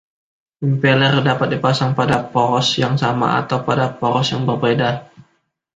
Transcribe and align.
Impeler 0.67 1.15
dapat 1.27 1.47
dipasang 1.53 1.91
pada 1.99 2.17
poros 2.33 2.67
yang 2.83 2.95
sama 3.03 3.27
atau 3.41 3.57
pada 3.67 3.85
poros 3.99 4.27
yang 4.33 4.43
berbeda. 4.49 4.91